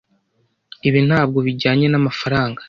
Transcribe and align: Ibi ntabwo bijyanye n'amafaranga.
Ibi 0.87 0.99
ntabwo 1.07 1.37
bijyanye 1.47 1.85
n'amafaranga. 1.89 2.59